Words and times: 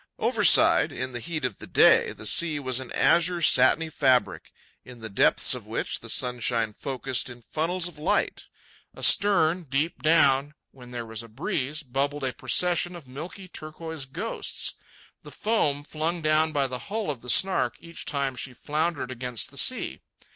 Overside, 0.17 0.91
in 0.91 1.11
the 1.11 1.19
heat 1.19 1.45
of 1.45 1.59
the 1.59 1.67
day, 1.67 2.11
the 2.11 2.25
sea 2.25 2.57
was 2.59 2.79
an 2.79 2.91
azure 2.93 3.39
satiny 3.43 3.91
fabric, 3.91 4.51
in 4.83 4.99
the 4.99 5.09
depths 5.11 5.53
of 5.53 5.67
which 5.67 5.99
the 5.99 6.09
sunshine 6.09 6.73
focussed 6.73 7.29
in 7.29 7.43
funnels 7.43 7.87
of 7.87 7.99
light. 7.99 8.47
Astern, 8.97 9.61
deep 9.69 10.01
down, 10.01 10.55
when 10.71 10.89
there 10.89 11.05
was 11.05 11.21
a 11.21 11.27
breeze, 11.27 11.83
bubbled 11.83 12.23
a 12.23 12.33
procession 12.33 12.95
of 12.95 13.07
milky 13.07 13.47
turquoise 13.47 14.05
ghosts—the 14.05 15.29
foam 15.29 15.83
flung 15.83 16.23
down 16.23 16.51
by 16.51 16.65
the 16.65 16.79
hull 16.89 17.11
of 17.11 17.21
the 17.21 17.29
Snark 17.29 17.75
each 17.79 18.03
time 18.05 18.35
she 18.35 18.53
floundered 18.53 19.11
against 19.11 19.53
a 19.53 19.57
sea. 19.57 19.99